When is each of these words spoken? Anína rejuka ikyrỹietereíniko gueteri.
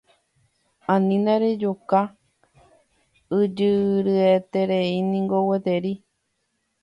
Anína 0.93 1.33
rejuka 1.43 1.99
ikyrỹietereíniko 3.41 5.37
gueteri. 5.47 5.93